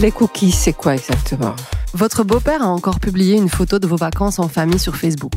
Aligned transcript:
Les 0.00 0.12
cookies, 0.12 0.52
c'est 0.52 0.74
quoi 0.74 0.94
exactement? 0.94 1.56
Votre 1.92 2.22
beau-père 2.22 2.62
a 2.62 2.68
encore 2.68 3.00
publié 3.00 3.36
une 3.36 3.48
photo 3.48 3.80
de 3.80 3.86
vos 3.88 3.96
vacances 3.96 4.38
en 4.38 4.48
famille 4.48 4.78
sur 4.78 4.94
Facebook. 4.94 5.32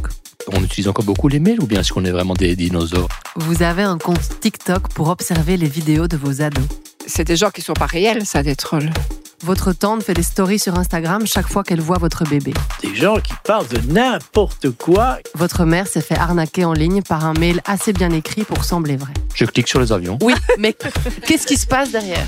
On 0.53 0.63
utilise 0.63 0.87
encore 0.87 1.03
beaucoup 1.03 1.27
les 1.27 1.39
mails 1.39 1.59
ou 1.61 1.65
bien 1.65 1.79
est-ce 1.79 1.91
qu'on 1.91 2.05
est 2.05 2.11
vraiment 2.11 2.35
des 2.35 2.55
dinosaures? 2.55 3.09
Vous 3.37 3.63
avez 3.63 3.81
un 3.81 3.97
compte 3.97 4.39
TikTok 4.39 4.89
pour 4.89 5.09
observer 5.09 5.57
les 5.57 5.67
vidéos 5.67 6.07
de 6.07 6.15
vos 6.15 6.43
ados. 6.43 6.63
C'est 7.07 7.23
des 7.23 7.35
gens 7.37 7.49
qui 7.49 7.61
sont 7.61 7.73
pas 7.73 7.87
réels, 7.87 8.27
ça, 8.27 8.43
des 8.43 8.55
trolls. 8.55 8.91
Votre 9.43 9.73
tante 9.73 10.03
fait 10.03 10.13
des 10.13 10.21
stories 10.21 10.59
sur 10.59 10.77
Instagram 10.77 11.25
chaque 11.25 11.47
fois 11.47 11.63
qu'elle 11.63 11.81
voit 11.81 11.97
votre 11.97 12.23
bébé. 12.25 12.53
Des 12.83 12.93
gens 12.93 13.15
qui 13.15 13.33
parlent 13.43 13.67
de 13.67 13.79
n'importe 13.91 14.69
quoi. 14.69 15.17
Votre 15.33 15.65
mère 15.65 15.87
s'est 15.87 16.01
fait 16.01 16.17
arnaquer 16.17 16.65
en 16.65 16.73
ligne 16.73 17.01
par 17.01 17.25
un 17.25 17.33
mail 17.33 17.61
assez 17.65 17.93
bien 17.93 18.11
écrit 18.11 18.43
pour 18.43 18.63
sembler 18.63 18.97
vrai. 18.97 19.13
Je 19.33 19.45
clique 19.45 19.67
sur 19.67 19.79
les 19.79 19.91
avions. 19.91 20.19
Oui, 20.21 20.35
mais 20.59 20.75
qu'est-ce 21.25 21.47
qui 21.47 21.57
se 21.57 21.65
passe 21.65 21.91
derrière? 21.91 22.27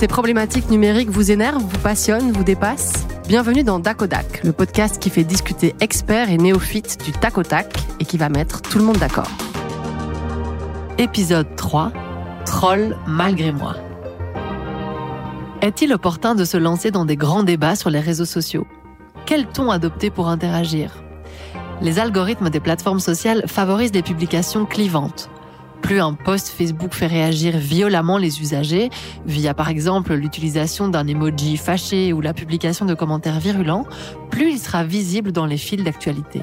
Ces 0.00 0.08
problématiques 0.08 0.70
numériques 0.70 1.10
vous 1.10 1.30
énervent, 1.30 1.62
vous 1.62 1.78
passionnent, 1.80 2.32
vous 2.32 2.42
dépassent? 2.42 3.06
Bienvenue 3.28 3.64
dans 3.64 3.78
Dakodak, 3.78 4.42
le 4.44 4.52
podcast 4.52 4.98
qui 4.98 5.10
fait 5.10 5.24
discuter 5.24 5.74
experts 5.80 6.30
et 6.30 6.38
néophytes 6.38 7.04
du 7.04 7.12
tac 7.12 7.36
au 7.36 7.42
tac 7.42 7.76
et 8.00 8.06
qui 8.06 8.16
va 8.16 8.30
mettre 8.30 8.62
tout 8.62 8.78
le 8.78 8.84
monde 8.84 8.96
d'accord. 8.96 9.28
Épisode 10.96 11.54
3 11.54 11.92
Troll 12.46 12.96
malgré 13.06 13.52
moi. 13.52 13.76
Est-il 15.60 15.92
opportun 15.92 16.34
de 16.34 16.46
se 16.46 16.56
lancer 16.56 16.90
dans 16.90 17.04
des 17.04 17.16
grands 17.16 17.42
débats 17.42 17.76
sur 17.76 17.90
les 17.90 18.00
réseaux 18.00 18.24
sociaux? 18.24 18.66
Quel 19.26 19.48
ton 19.48 19.70
adopter 19.70 20.08
pour 20.08 20.28
interagir? 20.28 20.94
Les 21.82 21.98
algorithmes 21.98 22.48
des 22.48 22.60
plateformes 22.60 23.00
sociales 23.00 23.44
favorisent 23.46 23.92
des 23.92 24.00
publications 24.00 24.64
clivantes. 24.64 25.28
Plus 25.82 26.00
un 26.00 26.14
post 26.14 26.48
Facebook 26.48 26.94
fait 26.94 27.06
réagir 27.06 27.56
violemment 27.56 28.18
les 28.18 28.40
usagers, 28.40 28.90
via 29.26 29.54
par 29.54 29.68
exemple 29.68 30.14
l'utilisation 30.14 30.88
d'un 30.88 31.06
emoji 31.06 31.56
fâché 31.56 32.12
ou 32.12 32.20
la 32.20 32.34
publication 32.34 32.86
de 32.86 32.94
commentaires 32.94 33.40
virulents, 33.40 33.86
plus 34.30 34.52
il 34.52 34.58
sera 34.58 34.84
visible 34.84 35.32
dans 35.32 35.46
les 35.46 35.56
fils 35.56 35.82
d'actualité. 35.82 36.42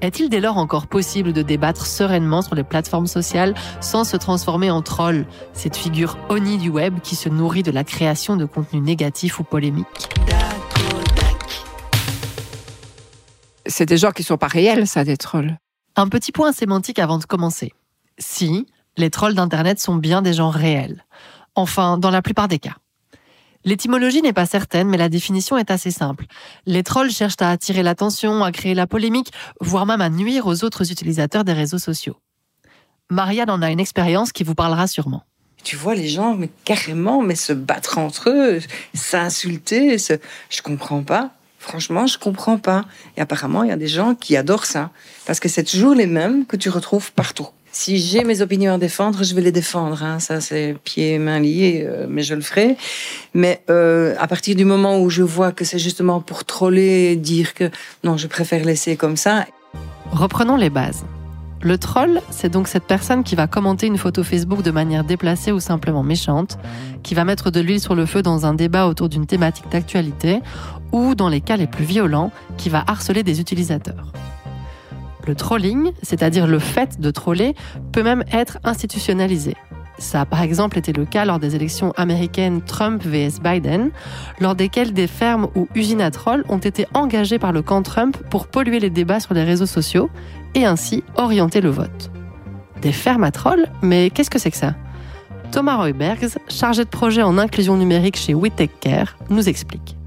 Est-il 0.00 0.28
dès 0.28 0.40
lors 0.40 0.56
encore 0.58 0.86
possible 0.86 1.32
de 1.32 1.42
débattre 1.42 1.84
sereinement 1.84 2.40
sur 2.40 2.54
les 2.54 2.62
plateformes 2.62 3.08
sociales 3.08 3.54
sans 3.80 4.04
se 4.04 4.16
transformer 4.16 4.70
en 4.70 4.80
troll, 4.80 5.26
cette 5.52 5.76
figure 5.76 6.16
oni 6.28 6.56
du 6.56 6.68
web 6.68 7.00
qui 7.02 7.16
se 7.16 7.28
nourrit 7.28 7.64
de 7.64 7.72
la 7.72 7.82
création 7.82 8.36
de 8.36 8.44
contenus 8.44 8.82
négatifs 8.82 9.40
ou 9.40 9.44
polémiques 9.44 10.08
C'est 13.66 13.86
des 13.86 13.98
gens 13.98 14.12
qui 14.12 14.22
sont 14.22 14.38
pas 14.38 14.46
réels, 14.46 14.86
ça, 14.86 15.04
des 15.04 15.16
trolls. 15.16 15.58
Un 15.94 16.08
petit 16.08 16.32
point 16.32 16.52
sémantique 16.52 16.98
avant 16.98 17.18
de 17.18 17.24
commencer. 17.24 17.72
Si, 18.18 18.66
les 18.96 19.10
trolls 19.10 19.34
d'Internet 19.34 19.80
sont 19.80 19.96
bien 19.96 20.22
des 20.22 20.32
gens 20.32 20.50
réels. 20.50 21.04
Enfin, 21.54 21.98
dans 21.98 22.10
la 22.10 22.22
plupart 22.22 22.48
des 22.48 22.58
cas. 22.58 22.76
L'étymologie 23.64 24.22
n'est 24.22 24.32
pas 24.32 24.46
certaine, 24.46 24.88
mais 24.88 24.96
la 24.96 25.08
définition 25.08 25.56
est 25.58 25.70
assez 25.70 25.90
simple. 25.90 26.26
Les 26.66 26.82
trolls 26.82 27.10
cherchent 27.10 27.40
à 27.40 27.50
attirer 27.50 27.82
l'attention, 27.82 28.44
à 28.44 28.52
créer 28.52 28.74
la 28.74 28.86
polémique, 28.86 29.32
voire 29.60 29.86
même 29.86 30.00
à 30.00 30.10
nuire 30.10 30.46
aux 30.46 30.64
autres 30.64 30.90
utilisateurs 30.90 31.44
des 31.44 31.52
réseaux 31.52 31.78
sociaux. 31.78 32.16
Marianne 33.10 33.50
en 33.50 33.62
a 33.62 33.70
une 33.70 33.80
expérience 33.80 34.32
qui 34.32 34.44
vous 34.44 34.54
parlera 34.54 34.86
sûrement. 34.86 35.24
Tu 35.64 35.76
vois 35.76 35.94
les 35.94 36.08
gens, 36.08 36.34
mais 36.34 36.50
carrément, 36.64 37.20
mais 37.20 37.34
se 37.34 37.52
battre 37.52 37.98
entre 37.98 38.30
eux, 38.30 38.60
s'insulter, 38.94 39.98
se... 39.98 40.14
je 40.50 40.62
comprends 40.62 41.02
pas. 41.02 41.32
Franchement, 41.58 42.06
je 42.06 42.18
comprends 42.18 42.58
pas. 42.58 42.84
Et 43.16 43.20
apparemment, 43.20 43.64
il 43.64 43.70
y 43.70 43.72
a 43.72 43.76
des 43.76 43.88
gens 43.88 44.14
qui 44.14 44.36
adorent 44.36 44.66
ça. 44.66 44.90
Parce 45.26 45.40
que 45.40 45.48
c'est 45.48 45.64
toujours 45.64 45.94
les 45.94 46.06
mêmes 46.06 46.46
que 46.46 46.56
tu 46.56 46.68
retrouves 46.68 47.12
partout. 47.12 47.48
Si 47.70 47.98
j'ai 47.98 48.24
mes 48.24 48.40
opinions 48.40 48.74
à 48.74 48.78
défendre, 48.78 49.22
je 49.22 49.34
vais 49.34 49.40
les 49.40 49.52
défendre. 49.52 50.02
Hein. 50.02 50.18
Ça, 50.18 50.40
c'est 50.40 50.76
pieds 50.84 51.14
et 51.14 51.18
mains 51.18 51.40
liés, 51.40 51.84
euh, 51.86 52.06
mais 52.08 52.22
je 52.22 52.34
le 52.34 52.40
ferai. 52.40 52.76
Mais 53.34 53.62
euh, 53.70 54.14
à 54.18 54.26
partir 54.26 54.56
du 54.56 54.64
moment 54.64 55.00
où 55.00 55.10
je 55.10 55.22
vois 55.22 55.52
que 55.52 55.64
c'est 55.64 55.78
justement 55.78 56.20
pour 56.20 56.44
troller, 56.44 57.16
dire 57.16 57.54
que 57.54 57.70
non, 58.04 58.16
je 58.16 58.26
préfère 58.26 58.64
laisser 58.64 58.96
comme 58.96 59.16
ça. 59.16 59.46
Reprenons 60.10 60.56
les 60.56 60.70
bases. 60.70 61.04
Le 61.60 61.76
troll, 61.76 62.20
c'est 62.30 62.50
donc 62.50 62.68
cette 62.68 62.84
personne 62.84 63.24
qui 63.24 63.34
va 63.34 63.48
commenter 63.48 63.88
une 63.88 63.98
photo 63.98 64.22
Facebook 64.22 64.62
de 64.62 64.70
manière 64.70 65.02
déplacée 65.02 65.50
ou 65.50 65.58
simplement 65.58 66.04
méchante, 66.04 66.56
qui 67.02 67.14
va 67.14 67.24
mettre 67.24 67.50
de 67.50 67.60
l'huile 67.60 67.80
sur 67.80 67.96
le 67.96 68.06
feu 68.06 68.22
dans 68.22 68.46
un 68.46 68.54
débat 68.54 68.86
autour 68.86 69.08
d'une 69.08 69.26
thématique 69.26 69.68
d'actualité, 69.68 70.40
ou 70.92 71.16
dans 71.16 71.28
les 71.28 71.40
cas 71.40 71.56
les 71.56 71.66
plus 71.66 71.84
violents, 71.84 72.30
qui 72.58 72.68
va 72.68 72.84
harceler 72.86 73.24
des 73.24 73.40
utilisateurs. 73.40 74.12
Le 75.28 75.34
trolling, 75.34 75.92
c'est-à-dire 76.02 76.46
le 76.46 76.58
fait 76.58 76.98
de 77.00 77.10
troller, 77.10 77.54
peut 77.92 78.02
même 78.02 78.24
être 78.32 78.58
institutionnalisé. 78.64 79.54
Ça 79.98 80.22
a 80.22 80.24
par 80.24 80.40
exemple 80.40 80.78
été 80.78 80.94
le 80.94 81.04
cas 81.04 81.26
lors 81.26 81.38
des 81.38 81.54
élections 81.54 81.92
américaines 81.98 82.62
Trump 82.62 83.02
vs 83.04 83.40
Biden, 83.42 83.90
lors 84.40 84.54
desquelles 84.54 84.94
des 84.94 85.06
fermes 85.06 85.48
ou 85.54 85.68
usines 85.74 86.00
à 86.00 86.10
trolls 86.10 86.44
ont 86.48 86.58
été 86.58 86.86
engagées 86.94 87.38
par 87.38 87.52
le 87.52 87.60
camp 87.60 87.82
Trump 87.82 88.16
pour 88.30 88.46
polluer 88.46 88.80
les 88.80 88.88
débats 88.88 89.20
sur 89.20 89.34
les 89.34 89.44
réseaux 89.44 89.66
sociaux 89.66 90.08
et 90.54 90.64
ainsi 90.64 91.04
orienter 91.16 91.60
le 91.60 91.68
vote. 91.68 92.10
Des 92.80 92.92
fermes 92.92 93.24
à 93.24 93.30
trolls? 93.30 93.66
Mais 93.82 94.08
qu'est-ce 94.08 94.30
que 94.30 94.38
c'est 94.38 94.50
que 94.50 94.56
ça? 94.56 94.76
Thomas 95.50 95.76
Roybergs, 95.76 96.38
chargé 96.48 96.84
de 96.84 96.88
projet 96.88 97.22
en 97.22 97.36
inclusion 97.36 97.76
numérique 97.76 98.16
chez 98.16 98.32
WeTech 98.32 98.70
Care, 98.80 99.18
nous 99.28 99.46
explique 99.46 99.98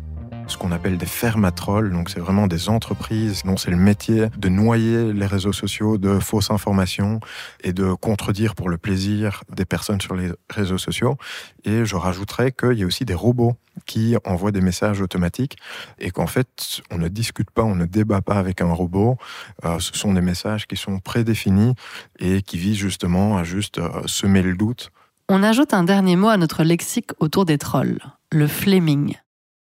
ce 0.47 0.57
qu'on 0.57 0.72
appelle 0.72 0.97
des 0.97 1.06
fermatrolls. 1.06 1.91
Donc, 1.91 2.09
c'est 2.09 2.19
vraiment 2.19 2.47
des 2.47 2.69
entreprises 2.69 3.44
dont 3.44 3.57
c'est 3.57 3.72
le 3.72 3.78
métier 3.78 4.28
de 4.38 4.50
noyer 4.50 5.13
les 5.13 5.25
réseaux 5.25 5.53
sociaux 5.53 5.97
de 5.97 6.19
fausses 6.19 6.52
informations 6.52 7.19
et 7.63 7.74
de 7.74 7.94
contredire 7.94 8.56
pour 8.56 8.69
le 8.69 8.78
plaisir 8.78 9.44
des 9.53 9.66
personnes 9.66 10.02
sur 10.02 10.16
les 10.16 10.31
réseaux 10.50 10.78
sociaux. 10.78 11.18
Et 11.63 11.85
je 11.85 11.96
rajouterais 11.96 12.52
qu'il 12.52 12.74
y 12.74 12.84
a 12.84 12.85
aussi 12.85 13.06
des 13.06 13.13
robots 13.13 13.56
qui 13.85 14.16
envoient 14.25 14.52
des 14.52 14.62
messages 14.62 15.02
automatiques 15.02 15.57
et 16.00 16.12
qu'en 16.12 16.28
fait, 16.28 16.81
on 16.91 16.97
ne 16.97 17.08
discute 17.08 17.52
pas, 17.52 17.63
on 17.63 17.75
ne 17.75 17.85
débat 17.85 18.22
pas 18.22 18.35
avec 18.35 18.62
un 18.62 18.72
robot. 18.72 19.18
Euh, 19.66 19.79
ce 19.79 19.94
sont 19.94 20.13
des 20.13 20.22
messages 20.22 20.68
qui 20.68 20.75
sont 20.75 21.00
prédéfinis 21.00 21.75
et 22.19 22.41
qui 22.41 22.58
visent 22.58 22.78
justement 22.78 23.38
à 23.38 23.44
juste 23.44 23.78
euh, 23.78 23.90
semer 24.06 24.41
le 24.41 24.56
doute. 24.56 24.91
On 25.29 25.44
ajoute 25.44 25.73
un 25.73 25.84
dernier 25.84 26.18
mot 26.18 26.28
à 26.28 26.38
notre 26.38 26.63
lexique 26.63 27.12
autour 27.19 27.46
des 27.46 27.58
trolls, 27.58 28.00
le 28.31 28.47
flaming. 28.47 29.16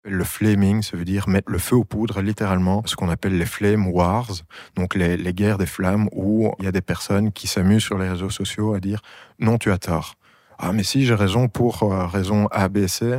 Le 0.05 0.25
flaming, 0.25 0.83
ça 0.83 0.97
veut 0.97 1.05
dire 1.05 1.29
mettre 1.29 1.53
le 1.53 1.59
feu 1.59 1.77
aux 1.77 1.85
poudres, 1.85 2.23
littéralement, 2.23 2.83
ce 2.87 2.97
qu'on 2.97 3.11
appelle 3.11 3.37
les 3.37 3.45
flame 3.45 3.87
wars, 3.89 4.31
donc 4.75 4.95
les, 4.95 5.35
guerres 5.35 5.59
des 5.59 5.67
flammes, 5.67 6.09
où 6.13 6.51
il 6.59 6.65
y 6.65 6.69
a 6.69 6.73
des 6.73 6.81
personnes 6.81 7.33
qui 7.33 7.47
s'amusent 7.47 7.83
sur 7.83 7.99
les 7.99 8.09
réseaux 8.09 8.31
sociaux 8.31 8.73
à 8.73 8.81
dire 8.81 9.03
non, 9.41 9.59
tu 9.59 9.71
as 9.71 9.77
tort. 9.77 10.15
Ah, 10.63 10.73
mais 10.75 10.83
si, 10.83 11.07
j'ai 11.07 11.15
raison 11.15 11.49
pour 11.49 11.83
euh, 11.85 12.07
raison 12.07 12.47
A, 12.51 12.69
B, 12.69 12.87
C. 12.87 13.19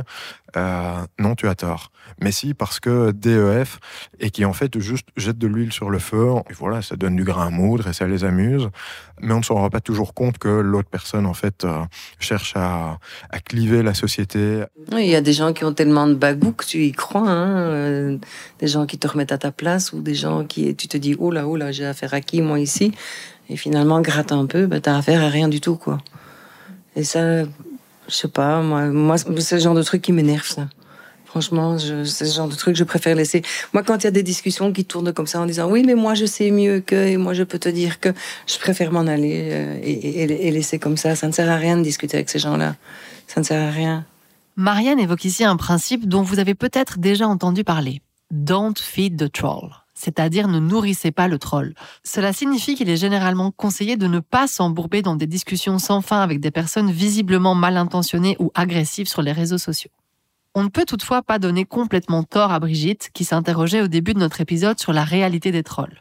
Euh, 0.56 1.00
non, 1.18 1.34
tu 1.34 1.48
as 1.48 1.56
tort. 1.56 1.90
Mais 2.20 2.30
si, 2.30 2.54
parce 2.54 2.78
que 2.78 3.10
DEF, 3.10 3.80
et 4.20 4.30
qui 4.30 4.44
en 4.44 4.52
fait 4.52 4.78
juste 4.78 5.08
jette 5.16 5.38
de 5.38 5.48
l'huile 5.48 5.72
sur 5.72 5.90
le 5.90 5.98
feu, 5.98 6.28
et 6.48 6.52
voilà, 6.52 6.82
ça 6.82 6.94
donne 6.94 7.16
du 7.16 7.24
grain 7.24 7.48
à 7.48 7.50
moudre 7.50 7.88
et 7.88 7.92
ça 7.92 8.06
les 8.06 8.22
amuse. 8.22 8.68
Mais 9.20 9.34
on 9.34 9.38
ne 9.38 9.42
s'en 9.42 9.56
rend 9.56 9.70
pas 9.70 9.80
toujours 9.80 10.14
compte 10.14 10.38
que 10.38 10.48
l'autre 10.48 10.88
personne, 10.88 11.26
en 11.26 11.34
fait, 11.34 11.64
euh, 11.64 11.82
cherche 12.20 12.52
à, 12.54 12.98
cliver 13.44 13.82
la 13.82 13.94
société. 13.94 14.62
Il 14.92 15.06
y 15.06 15.16
a 15.16 15.20
des 15.20 15.32
gens 15.32 15.52
qui 15.52 15.64
ont 15.64 15.74
tellement 15.74 16.06
de 16.06 16.14
bagou 16.14 16.52
que 16.52 16.64
tu 16.64 16.84
y 16.84 16.92
crois, 16.92 17.28
hein, 17.28 18.18
des 18.60 18.68
gens 18.68 18.86
qui 18.86 18.98
te 18.98 19.08
remettent 19.08 19.32
à 19.32 19.38
ta 19.38 19.50
place, 19.50 19.92
ou 19.92 20.00
des 20.00 20.14
gens 20.14 20.44
qui, 20.44 20.76
tu 20.76 20.86
te 20.86 20.96
dis, 20.96 21.16
oh 21.18 21.32
là, 21.32 21.48
oh 21.48 21.56
là, 21.56 21.72
j'ai 21.72 21.86
affaire 21.86 22.14
à 22.14 22.20
qui, 22.20 22.40
moi, 22.40 22.60
ici? 22.60 22.92
Et 23.48 23.56
finalement, 23.56 24.00
gratte 24.00 24.30
un 24.30 24.46
peu, 24.46 24.66
ben, 24.66 24.80
t'as 24.80 24.96
affaire 24.96 25.22
à 25.22 25.28
rien 25.28 25.48
du 25.48 25.60
tout, 25.60 25.76
quoi. 25.76 25.98
Et 26.96 27.04
ça, 27.04 27.44
je 27.44 28.14
sais 28.14 28.28
pas, 28.28 28.62
moi, 28.62 28.86
moi 28.86 29.16
c'est 29.18 29.56
le 29.56 29.60
genre 29.60 29.74
de 29.74 29.82
truc 29.82 30.02
qui 30.02 30.12
m'énerve, 30.12 30.46
ça. 30.46 30.68
Franchement, 31.24 31.78
c'est 31.78 32.26
le 32.26 32.30
genre 32.30 32.48
de 32.48 32.54
truc 32.54 32.76
je 32.76 32.84
préfère 32.84 33.16
laisser. 33.16 33.40
Moi, 33.72 33.82
quand 33.82 33.96
il 33.96 34.04
y 34.04 34.06
a 34.06 34.10
des 34.10 34.22
discussions 34.22 34.70
qui 34.70 34.84
tournent 34.84 35.14
comme 35.14 35.26
ça 35.26 35.40
en 35.40 35.46
disant 35.46 35.70
oui, 35.70 35.82
mais 35.82 35.94
moi 35.94 36.12
je 36.12 36.26
sais 36.26 36.50
mieux 36.50 36.80
que, 36.80 36.94
et 36.94 37.16
moi 37.16 37.32
je 37.32 37.42
peux 37.42 37.58
te 37.58 37.70
dire 37.70 38.00
que, 38.00 38.10
je 38.46 38.58
préfère 38.58 38.92
m'en 38.92 39.06
aller 39.06 39.48
euh, 39.50 39.78
et, 39.82 40.24
et, 40.24 40.50
laisser 40.50 40.78
comme 40.78 40.98
ça. 40.98 41.16
Ça 41.16 41.26
ne 41.26 41.32
sert 41.32 41.50
à 41.50 41.56
rien 41.56 41.78
de 41.78 41.82
discuter 41.82 42.18
avec 42.18 42.28
ces 42.28 42.38
gens-là. 42.38 42.76
Ça 43.28 43.40
ne 43.40 43.46
sert 43.46 43.66
à 43.66 43.70
rien. 43.70 44.04
Marianne 44.56 45.00
évoque 45.00 45.24
ici 45.24 45.42
un 45.42 45.56
principe 45.56 46.06
dont 46.06 46.20
vous 46.20 46.38
avez 46.38 46.54
peut-être 46.54 46.98
déjà 46.98 47.26
entendu 47.26 47.64
parler. 47.64 48.02
Don't 48.30 48.74
feed 48.78 49.16
the 49.16 49.32
troll 49.32 49.81
c'est-à-dire 50.02 50.48
ne 50.48 50.58
nourrissez 50.58 51.12
pas 51.12 51.28
le 51.28 51.38
troll. 51.38 51.74
Cela 52.02 52.32
signifie 52.32 52.74
qu'il 52.74 52.90
est 52.90 52.96
généralement 52.96 53.52
conseillé 53.52 53.96
de 53.96 54.08
ne 54.08 54.18
pas 54.18 54.48
s'embourber 54.48 55.00
dans 55.00 55.14
des 55.14 55.28
discussions 55.28 55.78
sans 55.78 56.00
fin 56.00 56.22
avec 56.22 56.40
des 56.40 56.50
personnes 56.50 56.90
visiblement 56.90 57.54
mal 57.54 57.76
intentionnées 57.76 58.36
ou 58.40 58.50
agressives 58.54 59.08
sur 59.08 59.22
les 59.22 59.30
réseaux 59.30 59.58
sociaux. 59.58 59.92
On 60.54 60.64
ne 60.64 60.68
peut 60.68 60.84
toutefois 60.84 61.22
pas 61.22 61.38
donner 61.38 61.64
complètement 61.64 62.24
tort 62.24 62.50
à 62.50 62.58
Brigitte, 62.58 63.10
qui 63.14 63.24
s'interrogeait 63.24 63.80
au 63.80 63.86
début 63.86 64.12
de 64.12 64.18
notre 64.18 64.40
épisode 64.40 64.80
sur 64.80 64.92
la 64.92 65.04
réalité 65.04 65.52
des 65.52 65.62
trolls. 65.62 66.00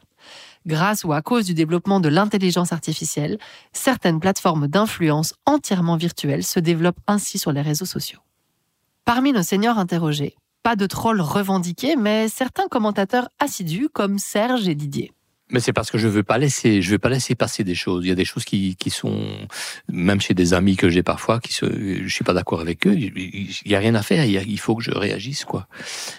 Grâce 0.65 1.03
ou 1.03 1.13
à 1.13 1.21
cause 1.21 1.45
du 1.45 1.53
développement 1.53 1.99
de 1.99 2.09
l'intelligence 2.09 2.73
artificielle, 2.73 3.37
certaines 3.71 4.19
plateformes 4.19 4.67
d'influence 4.67 5.35
entièrement 5.45 5.95
virtuelles 5.95 6.43
se 6.43 6.59
développent 6.59 6.99
ainsi 7.05 7.37
sur 7.37 7.51
les 7.51 7.61
réseaux 7.61 7.85
sociaux. 7.85 8.19
Parmi 9.05 9.31
nos 9.31 9.43
seniors 9.43 9.77
interrogés, 9.77 10.35
pas 10.63 10.75
de 10.75 10.85
trolls 10.85 11.21
revendiqués, 11.21 11.95
mais 11.95 12.27
certains 12.27 12.67
commentateurs 12.67 13.29
assidus 13.39 13.89
comme 13.91 14.19
Serge 14.19 14.67
et 14.67 14.75
Didier. 14.75 15.11
Mais 15.53 15.59
c'est 15.59 15.73
parce 15.73 15.91
que 15.91 15.97
je 15.97 16.07
veux 16.07 16.23
pas 16.23 16.37
laisser, 16.37 16.81
je 16.81 16.91
veux 16.91 16.97
pas 16.99 17.09
laisser 17.09 17.35
passer 17.35 17.65
des 17.65 17.75
choses. 17.75 18.05
Il 18.05 18.07
y 18.07 18.11
a 18.11 18.15
des 18.15 18.23
choses 18.23 18.45
qui, 18.45 18.77
qui 18.77 18.89
sont, 18.89 19.21
même 19.89 20.21
chez 20.21 20.33
des 20.33 20.53
amis 20.53 20.77
que 20.77 20.87
j'ai 20.89 21.03
parfois, 21.03 21.41
qui 21.41 21.51
se, 21.51 21.65
je 21.65 22.07
suis 22.13 22.23
pas 22.23 22.31
d'accord 22.33 22.61
avec 22.61 22.87
eux. 22.87 22.93
Il 22.95 23.51
y 23.65 23.75
a 23.75 23.79
rien 23.79 23.95
à 23.95 24.01
faire. 24.01 24.23
Il, 24.23 24.31
y 24.31 24.37
a- 24.37 24.43
il 24.43 24.59
faut 24.59 24.75
que 24.75 24.83
je 24.83 24.91
réagisse, 24.91 25.43
quoi. 25.43 25.67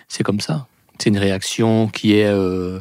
C'est 0.06 0.22
comme 0.22 0.40
ça. 0.40 0.66
C'est 0.98 1.08
une 1.08 1.16
réaction 1.18 1.88
qui 1.88 2.12
est, 2.14 2.26
euh, 2.26 2.78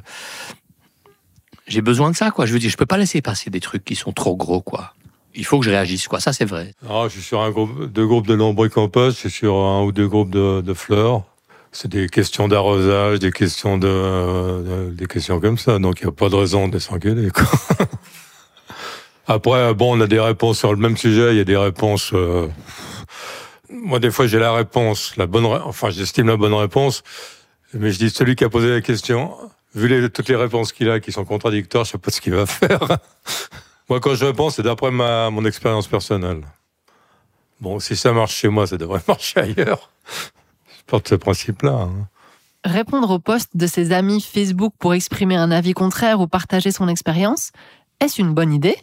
j'ai 1.67 1.81
besoin 1.81 2.11
de 2.11 2.15
ça, 2.17 2.31
quoi. 2.31 2.45
Je 2.45 2.51
veux 2.53 2.59
dire, 2.59 2.69
je 2.69 2.77
peux 2.77 2.85
pas 2.85 2.97
laisser 2.97 3.21
passer 3.21 3.49
des 3.49 3.61
trucs 3.61 3.85
qui 3.85 3.95
sont 3.95 4.11
trop 4.11 4.35
gros, 4.35 4.61
quoi. 4.61 4.93
Il 5.33 5.45
faut 5.45 5.57
que 5.59 5.65
je 5.65 5.69
réagisse, 5.71 6.09
quoi. 6.09 6.19
Ça, 6.19 6.33
c'est 6.33 6.43
vrai. 6.43 6.73
Ah, 6.89 7.03
je 7.05 7.13
suis 7.13 7.21
sur 7.21 7.39
un 7.41 7.51
groupe, 7.51 7.85
deux 7.85 8.05
groupes 8.05 8.27
de 8.27 8.33
lombricompos, 8.33 9.11
je 9.11 9.15
suis 9.15 9.31
sur 9.31 9.55
un 9.55 9.83
ou 9.83 9.93
deux 9.93 10.07
groupes 10.09 10.31
de, 10.31 10.59
de 10.59 10.73
fleurs. 10.73 11.23
C'est 11.71 11.87
des 11.89 12.09
questions 12.09 12.47
d'arrosage, 12.49 13.19
des 13.19 13.31
questions 13.31 13.77
de, 13.77 13.87
de- 13.87 14.89
des 14.91 15.05
questions 15.07 15.39
comme 15.39 15.57
ça. 15.57 15.79
Donc 15.79 16.01
il 16.01 16.05
n'y 16.05 16.09
a 16.09 16.13
pas 16.13 16.29
de 16.29 16.35
raison 16.35 16.67
de 16.67 16.79
s'engueuler. 16.79 17.29
Après, 19.27 19.73
bon, 19.73 19.97
on 19.97 20.01
a 20.01 20.07
des 20.07 20.19
réponses 20.19 20.59
sur 20.59 20.71
le 20.73 20.79
même 20.79 20.97
sujet. 20.97 21.31
Il 21.33 21.37
y 21.37 21.41
a 21.41 21.45
des 21.45 21.55
réponses. 21.57 22.11
euh, 22.13 22.47
Moi, 23.69 23.99
des 23.99 24.11
fois, 24.11 24.27
j'ai 24.27 24.39
la 24.39 24.51
réponse, 24.53 25.15
la 25.15 25.27
bonne. 25.27 25.45
Enfin, 25.45 25.89
j'estime 25.91 26.27
la 26.27 26.35
bonne 26.37 26.53
réponse, 26.53 27.03
mais 27.73 27.91
je 27.91 27.99
dis 27.99 28.09
celui 28.09 28.35
qui 28.35 28.43
a 28.43 28.49
posé 28.49 28.69
la 28.69 28.81
question. 28.81 29.33
Vu 29.73 30.11
toutes 30.11 30.27
les 30.27 30.35
réponses 30.35 30.73
qu'il 30.73 30.89
a, 30.89 30.99
qui 30.99 31.13
sont 31.13 31.23
contradictoires, 31.23 31.85
je 31.85 31.91
sais 31.91 31.97
pas 31.97 32.11
ce 32.11 32.19
qu'il 32.19 32.33
va 32.33 32.45
faire. 32.59 32.81
moi, 33.87 34.01
quand 34.01 34.15
je 34.15 34.25
réponds, 34.25 34.49
c'est 34.49 34.63
d'après 34.63 34.91
ma 34.91 35.29
mon 35.29 35.45
expérience 35.45 35.87
personnelle. 35.87 36.41
Bon, 37.61 37.79
si 37.79 37.95
ça 37.95 38.11
marche 38.11 38.35
chez 38.35 38.49
moi, 38.49 38.67
ça 38.67 38.75
devrait 38.75 38.99
marcher 39.07 39.39
ailleurs. 39.39 39.89
Porte 40.91 41.07
ce 41.07 41.15
principe-là. 41.15 41.71
hein. 41.71 42.07
Répondre 42.65 43.09
aux 43.11 43.19
posts 43.19 43.55
de 43.55 43.65
ses 43.65 43.93
amis 43.93 44.19
Facebook 44.19 44.73
pour 44.77 44.93
exprimer 44.93 45.37
un 45.37 45.49
avis 45.49 45.71
contraire 45.71 46.19
ou 46.19 46.27
partager 46.27 46.69
son 46.69 46.89
expérience, 46.89 47.51
est-ce 48.01 48.19
une 48.19 48.33
bonne 48.33 48.51
idée? 48.51 48.75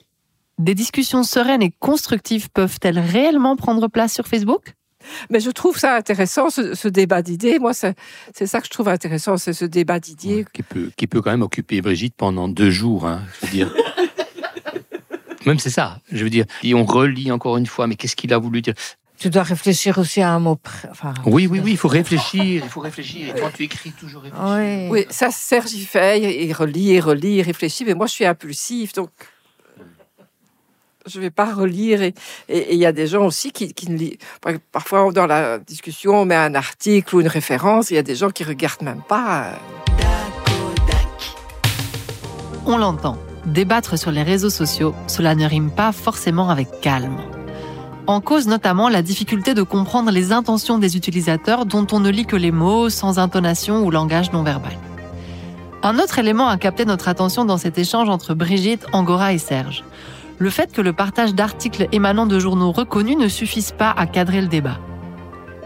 Des 0.57 0.75
discussions 0.75 1.23
sereines 1.23 1.61
et 1.63 1.71
constructives 1.79 2.49
peuvent-elles 2.51 2.99
réellement 2.99 3.57
prendre 3.57 3.89
place 3.89 4.15
sur 4.15 4.27
Facebook? 4.27 4.73
Mais 5.29 5.39
je 5.39 5.51
trouve 5.51 5.77
ça 5.79 5.97
intéressant, 5.97 6.49
ce, 6.49 6.75
ce 6.75 6.89
débat 6.89 7.21
d'idées. 7.21 7.59
Moi, 7.59 7.75
c'est 7.75 7.95
c'est 8.35 8.47
ça 8.47 8.61
que 8.61 8.67
je 8.67 8.71
trouve 8.71 8.89
intéressant, 8.89 9.37
c'est 9.37 9.53
ce 9.53 9.67
débat 9.67 10.01
d'idées. 10.01 10.47
qui 10.55 10.63
peut, 10.63 10.91
qui 10.97 11.07
peut 11.09 11.21
quand 11.21 11.31
même 11.31 11.43
occuper 11.43 11.83
Brigitte 11.83 12.15
pendant 12.17 12.49
deux 12.49 12.71
jours. 12.71 13.07
Hein, 13.07 13.21
je 13.43 13.47
veux 13.47 13.53
dire. 13.53 13.75
Même 15.47 15.59
c'est 15.59 15.71
ça. 15.71 16.01
Je 16.11 16.25
veux 16.25 16.31
dire, 16.31 16.47
et 16.63 16.73
on 16.75 16.85
relit 16.87 17.31
encore 17.31 17.59
une 17.59 17.67
fois. 17.67 17.87
Mais 17.87 17.97
qu'est-ce 17.97 18.17
qu'il 18.17 18.33
a 18.33 18.39
voulu 18.39 18.63
dire? 18.63 18.75
Tu 19.19 19.31
dois 19.31 19.43
réfléchir 19.43 19.99
aussi 19.99 20.21
à 20.23 20.31
un 20.31 20.39
mot. 20.39 20.59
Enfin, 20.91 21.13
Oui, 21.27 21.47
oui, 21.49 21.61
oui. 21.63 21.73
Il 21.73 21.77
faut 21.77 21.89
réfléchir. 21.89 22.63
Il 22.65 22.69
faut 22.71 22.81
réfléchir. 22.81 23.35
Et 23.35 23.41
toi, 23.41 23.51
tu 23.55 23.65
écris 23.65 23.91
toujours 23.91 24.23
réfléchir. 24.23 24.47
Oui. 24.49 24.89
Oui, 24.91 25.07
ça, 25.11 25.31
Serge 25.33 25.73
y 25.73 25.85
fait, 25.85 26.21
il 26.47 26.53
relit, 26.53 26.93
il 26.95 27.01
relit, 27.01 27.37
il 27.39 27.43
réfléchit, 27.43 27.85
mais 27.85 27.95
moi, 27.95 28.07
je 28.07 28.13
suis 28.13 28.25
impulsif, 28.25 28.93
donc 28.93 29.11
je 31.07 31.19
vais 31.21 31.31
pas 31.31 31.53
relire. 31.53 32.03
Et 32.03 32.15
et- 32.49 32.59
et 32.59 32.75
il 32.75 32.79
y 32.79 32.87
a 32.87 32.93
des 32.93 33.07
gens 33.09 33.25
aussi 33.25 33.51
qui, 33.51 33.73
qui 33.75 33.91
ne 33.91 33.97
lisent. 33.99 34.19
Parfois, 34.71 35.11
dans 35.13 35.27
la 35.27 35.59
discussion, 35.59 36.15
on 36.21 36.25
met 36.25 36.37
un 36.37 36.55
article 36.55 37.17
ou 37.17 37.21
une 37.21 37.27
référence, 37.29 37.91
il 37.91 37.95
y 37.95 37.99
a 37.99 38.03
des 38.03 38.15
gens 38.15 38.31
qui 38.31 38.45
regardent 38.45 38.83
même 38.83 39.03
pas. 39.09 39.59
On 42.67 42.77
l'entend. 42.77 43.19
Débattre 43.47 43.99
sur 43.99 44.11
les 44.11 44.23
réseaux 44.23 44.51
sociaux, 44.51 44.95
cela 45.07 45.35
ne 45.35 45.47
rime 45.47 45.71
pas 45.71 45.91
forcément 45.93 46.51
avec 46.51 46.69
calme. 46.83 47.19
En 48.09 48.23
cause 48.23 48.49
notamment 48.49 48.89
la 48.89 49.03
difficulté 49.03 49.53
de 49.53 49.63
comprendre 49.63 50.11
les 50.11 50.33
intentions 50.33 50.79
des 50.79 50.97
utilisateurs 50.97 51.67
dont 51.67 51.87
on 51.93 52.01
ne 52.01 52.09
lit 52.09 52.25
que 52.25 52.37
les 52.37 52.51
mots 52.51 52.89
sans 52.89 53.19
intonation 53.19 53.85
ou 53.85 53.91
langage 53.91 54.33
non 54.33 54.43
verbal. 54.43 54.73
Un 55.83 55.99
autre 55.99 56.19
élément 56.19 56.49
a 56.49 56.57
capté 56.57 56.87
notre 56.87 57.09
attention 57.09 57.45
dans 57.45 57.59
cet 57.59 57.77
échange 57.77 58.09
entre 58.09 58.33
Brigitte, 58.33 58.87
Angora 58.95 59.35
et 59.35 59.39
Serge. 59.39 59.85
Le 60.39 60.49
fait 60.49 60.73
que 60.73 60.81
le 60.81 60.95
partage 60.95 61.35
d'articles 61.35 61.87
émanant 61.93 62.25
de 62.25 62.39
journaux 62.39 62.73
reconnus 62.73 63.19
ne 63.19 63.29
suffise 63.29 63.73
pas 63.73 63.91
à 63.91 64.07
cadrer 64.07 64.41
le 64.41 64.49
débat. 64.49 64.79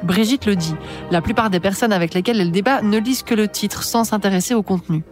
Brigitte 0.03 0.47
le 0.47 0.56
dit, 0.56 0.75
la 1.12 1.23
plupart 1.23 1.49
des 1.49 1.61
personnes 1.61 1.93
avec 1.93 2.12
lesquelles 2.12 2.41
elle 2.41 2.50
débat 2.50 2.83
ne 2.83 2.99
lisent 2.99 3.23
que 3.23 3.37
le 3.37 3.47
titre 3.47 3.85
sans 3.85 4.03
s'intéresser 4.03 4.55
au 4.55 4.65
contenu. 4.65 5.05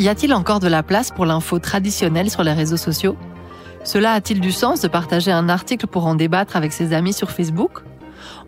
Y 0.00 0.08
a-t-il 0.08 0.34
encore 0.34 0.58
de 0.58 0.66
la 0.66 0.82
place 0.82 1.12
pour 1.12 1.26
l'info 1.26 1.60
traditionnelle 1.60 2.28
sur 2.28 2.42
les 2.42 2.54
réseaux 2.54 2.76
sociaux? 2.76 3.16
Cela 3.86 4.12
a-t-il 4.14 4.40
du 4.40 4.50
sens 4.50 4.80
de 4.80 4.88
partager 4.88 5.30
un 5.30 5.48
article 5.48 5.86
pour 5.86 6.06
en 6.06 6.16
débattre 6.16 6.56
avec 6.56 6.72
ses 6.72 6.92
amis 6.92 7.12
sur 7.12 7.30
Facebook? 7.30 7.82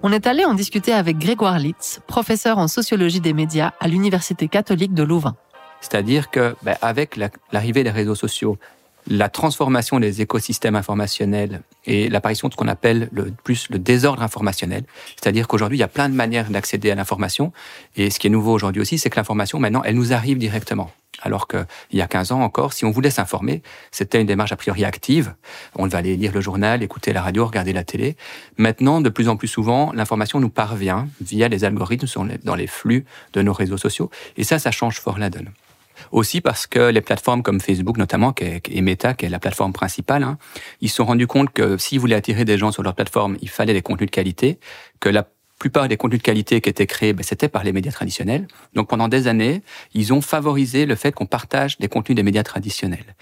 On 0.02 0.12
est 0.12 0.26
allé 0.26 0.44
en 0.44 0.55
discuter 0.55 0.93
avec 0.93 1.17
Grégoire 1.19 1.58
Litz, 1.61 2.00
professeur 2.08 2.58
en 2.58 2.67
sociologie 2.67 3.20
des 3.20 3.32
médias 3.32 3.70
à 3.81 3.87
l'Université 3.87 4.49
catholique 4.49 4.94
de 4.94 5.05
Louvain. 5.05 5.37
C'est-à-dire 5.81 6.31
que, 6.31 6.56
ben, 6.64 6.76
avec 6.82 7.17
la- 7.17 7.31
l'arrivée 7.52 7.85
des 7.85 7.90
réseaux 7.90 8.17
sociaux, 8.17 8.58
la 9.06 9.29
transformation 9.29 10.00
des 10.00 10.20
écosystèmes 10.20 10.75
informationnels 10.75 11.62
et 11.87 12.08
l'apparition 12.08 12.49
de 12.49 12.52
ce 12.52 12.56
qu'on 12.58 12.69
appelle 12.69 13.08
le 13.12 13.32
plus 13.44 13.70
le 13.70 13.79
désordre 13.79 14.23
informationnel, 14.23 14.82
c'est-à-dire 15.17 15.46
qu'aujourd'hui 15.46 15.79
il 15.79 15.81
y 15.81 15.84
a 15.84 15.88
plein 15.88 16.08
de 16.08 16.14
manières 16.14 16.50
d'accéder 16.50 16.91
à 16.91 16.94
l'information 16.96 17.52
et 17.96 18.11
ce 18.11 18.19
qui 18.19 18.26
est 18.26 18.31
nouveau 18.31 18.52
aujourd'hui 18.52 18.82
aussi, 18.82 18.99
c'est 18.99 19.08
que 19.08 19.17
l'information 19.17 19.61
maintenant 19.61 19.82
elle 19.84 19.94
nous 19.94 20.12
arrive 20.12 20.37
directement. 20.37 20.91
Alors 21.23 21.49
qu'il 21.49 21.67
y 21.93 22.00
a 22.00 22.06
15 22.06 22.32
ans 22.32 22.43
encore, 22.43 22.73
si 22.73 22.85
on 22.85 22.91
voulait 22.91 23.11
s'informer, 23.11 23.62
c'était 23.91 24.20
une 24.20 24.26
démarche 24.26 24.53
a 24.53 24.56
priori 24.56 24.85
active. 24.85 25.35
On 25.75 25.87
va 25.87 25.99
aller 25.99 26.17
lire 26.17 26.32
le 26.32 26.41
journal, 26.41 26.82
écouter 26.82 27.12
la 27.12 27.23
radio, 27.23 27.47
regarder 27.47 27.73
la 27.73 27.85
télé. 27.85 28.17
Maintenant, 28.56 29.00
de 29.00 29.09
plus 29.09 29.29
en 29.29 29.37
plus 29.37 29.49
souvent, 29.49 29.93
l'information 29.93 30.41
nous 30.41 30.50
parvient 30.50 31.09
via 31.20 31.49
les 31.49 31.65
algorithmes 31.65 32.06
dans 32.44 32.55
les 32.55 32.67
flux 32.67 33.05
de 33.32 33.43
nos 33.43 33.53
réseaux 33.53 33.79
sociaux. 33.79 34.11
Et 34.37 34.44
ça, 34.44 34.59
ça 34.59 34.70
change 34.70 35.00
fort 35.00 35.19
la 35.19 35.31
donne. 35.31 35.50
Aussi 36.12 36.41
parce 36.41 36.67
que 36.67 36.91
les 36.91 37.00
plateformes 37.00 37.43
comme 37.43 37.61
Facebook 37.61 37.97
notamment, 37.97 38.35
et 38.41 38.81
Meta, 38.81 39.15
qui 39.15 39.26
est 39.26 39.29
la 39.29 39.41
plateforme 39.41 39.73
principale, 39.73 40.23
hein, 40.23 40.38
ils 40.81 40.88
se 40.88 40.97
sont 40.97 41.05
rendus 41.05 41.26
compte 41.26 41.50
que 41.50 41.76
s'ils 41.76 42.00
voulaient 42.00 42.15
attirer 42.15 42.44
des 42.44 42.56
gens 42.56 42.73
sur 42.73 42.82
leur 42.82 42.94
plateforme, 42.94 43.37
il 43.43 43.49
fallait 43.49 43.73
des 43.73 43.82
contenus 43.82 44.09
de 44.09 44.15
qualité, 44.15 44.59
que 45.00 45.09
la 45.09 45.26
plupart 45.58 45.88
des 45.88 45.96
contenus 45.96 46.20
de 46.20 46.25
qualité 46.25 46.60
qui 46.60 46.69
étaient 46.69 46.87
créés, 46.87 47.12
ben, 47.12 47.22
c'était 47.22 47.49
par 47.49 47.64
les 47.64 47.72
médias 47.72 47.93
traditionnels. 47.93 48.46
Donc 48.75 48.88
pendant 48.88 49.08
des 49.08 49.26
années, 49.26 49.62
ils 49.94 50.12
ont 50.12 50.20
favorisé 50.20 50.87
le 50.87 50.94
fait 50.94 51.12
qu'on 51.12 51.26
partage 51.26 51.78
des 51.78 51.88
contenus 51.88 52.16
des 52.16 52.22
médias 52.22 52.44
traditionnels. 52.44 53.14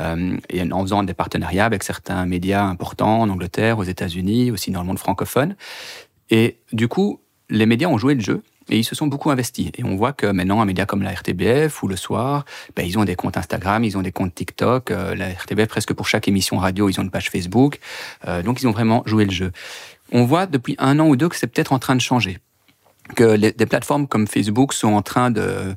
Euh, 0.00 0.36
et 0.50 0.70
en 0.72 0.82
faisant 0.82 1.02
des 1.02 1.14
partenariats 1.14 1.66
avec 1.66 1.82
certains 1.82 2.26
médias 2.26 2.64
importants 2.64 3.20
en 3.20 3.28
Angleterre, 3.28 3.78
aux 3.78 3.84
États-Unis, 3.84 4.50
aussi 4.50 4.70
dans 4.70 4.80
le 4.80 4.86
monde 4.86 4.98
francophone. 4.98 5.56
Et 6.30 6.58
du 6.72 6.88
coup, 6.88 7.20
les 7.50 7.66
médias 7.66 7.88
ont 7.88 7.98
joué 7.98 8.14
le 8.14 8.20
jeu 8.20 8.42
et 8.70 8.78
ils 8.78 8.84
se 8.84 8.94
sont 8.94 9.06
beaucoup 9.06 9.30
investis. 9.30 9.70
Et 9.76 9.84
on 9.84 9.94
voit 9.94 10.12
que 10.12 10.26
maintenant, 10.26 10.60
un 10.60 10.64
média 10.64 10.86
comme 10.86 11.02
la 11.02 11.10
RTBF 11.12 11.82
ou 11.82 11.88
Le 11.88 11.96
Soir, 11.96 12.44
ben, 12.74 12.84
ils 12.86 12.98
ont 12.98 13.04
des 13.04 13.14
comptes 13.14 13.36
Instagram, 13.36 13.84
ils 13.84 13.98
ont 13.98 14.02
des 14.02 14.12
comptes 14.12 14.34
TikTok. 14.34 14.90
euh, 14.90 15.14
la 15.14 15.28
RTBF, 15.28 15.68
presque 15.68 15.92
pour 15.92 16.08
chaque 16.08 16.28
émission 16.28 16.58
radio, 16.58 16.88
ils 16.88 16.98
ont 16.98 17.02
une 17.02 17.10
page 17.10 17.30
Facebook. 17.30 17.78
Euh, 18.26 18.42
donc, 18.42 18.62
ils 18.62 18.66
ont 18.66 18.72
vraiment 18.72 19.02
joué 19.06 19.26
le 19.26 19.30
jeu. 19.30 19.52
On 20.14 20.24
voit 20.24 20.46
depuis 20.46 20.76
un 20.78 21.00
an 21.00 21.08
ou 21.08 21.16
deux 21.16 21.28
que 21.28 21.36
c'est 21.36 21.48
peut-être 21.48 21.72
en 21.72 21.78
train 21.78 21.96
de 21.96 22.00
changer. 22.00 22.38
Que 23.16 23.36
des 23.36 23.66
plateformes 23.66 24.06
comme 24.06 24.26
Facebook 24.26 24.72
sont 24.72 24.94
en 24.94 25.02
train 25.02 25.30
de 25.30 25.74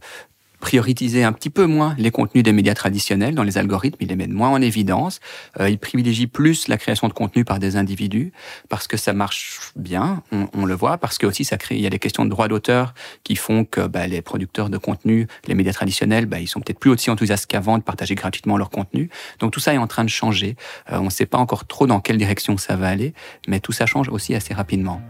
prioriser 0.60 1.24
un 1.24 1.34
petit 1.34 1.50
peu 1.50 1.66
moins 1.66 1.96
les 1.98 2.12
contenus 2.12 2.44
des 2.44 2.52
médias 2.52 2.74
traditionnels 2.74 3.36
dans 3.36 3.44
les 3.44 3.58
algorithmes, 3.58 3.98
ils 4.00 4.08
les 4.08 4.16
mettent 4.16 4.32
moins 4.32 4.50
en 4.50 4.62
évidence, 4.62 5.20
euh, 5.60 5.70
ils 5.70 5.78
privilégient 5.78 6.28
plus 6.28 6.68
la 6.68 6.78
création 6.78 7.08
de 7.08 7.14
contenu 7.14 7.46
par 7.46 7.60
des 7.60 7.76
individus 7.76 8.32
parce 8.70 8.88
que 8.88 8.98
ça 8.98 9.14
marche 9.14 9.60
bien, 9.76 10.24
on, 10.32 10.48
on 10.54 10.66
le 10.66 10.74
voit, 10.74 10.98
parce 10.98 11.18
que 11.18 11.26
aussi 11.26 11.46
ça 11.46 11.58
crée, 11.58 11.76
il 11.76 11.82
y 11.82 11.88
a 11.88 11.90
des 11.90 12.00
questions 12.00 12.26
de 12.26 12.30
droit 12.30 12.48
d'auteur 12.48 12.94
qui 13.24 13.36
font 13.36 13.66
que 13.66 13.88
bah, 13.88 14.08
les 14.08 14.22
producteurs 14.22 14.70
de 14.70 14.78
contenu, 14.78 15.28
les 15.48 15.56
médias 15.56 15.74
traditionnels, 15.74 16.26
bah, 16.26 16.40
ils 16.40 16.48
sont 16.48 16.60
peut-être 16.60 16.80
plus 16.80 16.92
aussi 16.92 17.10
enthousiastes 17.10 17.46
qu'avant 17.46 17.78
de 17.78 17.84
partager 17.84 18.16
gratuitement 18.16 18.58
leur 18.58 18.70
contenu. 18.70 19.10
Donc 19.40 19.52
tout 19.52 19.60
ça 19.60 19.74
est 19.74 19.78
en 19.78 19.88
train 19.88 20.04
de 20.04 20.10
changer. 20.10 20.56
Euh, 20.92 21.00
on 21.00 21.06
ne 21.06 21.10
sait 21.10 21.26
pas 21.26 21.38
encore 21.38 21.66
trop 21.66 21.88
dans 21.88 22.00
quelle 22.00 22.18
direction 22.18 22.58
ça 22.58 22.76
va 22.76 22.88
aller, 22.88 23.14
mais 23.48 23.60
tout 23.60 23.72
ça 23.72 23.86
change 23.86 24.10
aussi 24.10 24.36
assez 24.36 24.54
rapidement. 24.54 25.02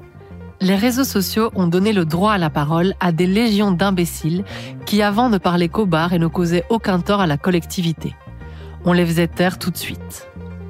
Les 0.59 0.75
réseaux 0.75 1.03
sociaux 1.03 1.51
ont 1.55 1.67
donné 1.67 1.93
le 1.93 2.03
droit 2.03 2.33
à 2.33 2.37
la 2.39 2.49
parole 2.49 2.95
à 2.99 3.11
des 3.11 3.27
légions 3.27 3.71
d'imbéciles 3.71 4.43
qui 4.85 5.03
avant 5.03 5.29
ne 5.29 5.37
parlaient 5.37 5.69
qu'au 5.69 5.85
bar 5.85 6.13
et 6.13 6.19
ne 6.19 6.27
causaient 6.27 6.65
aucun 6.69 6.99
tort 6.99 7.21
à 7.21 7.27
la 7.27 7.37
collectivité. 7.37 8.15
On 8.83 8.93
les 8.93 9.05
faisait 9.05 9.27
taire 9.27 9.59
tout 9.59 9.69
de 9.69 9.77
suite. 9.77 10.27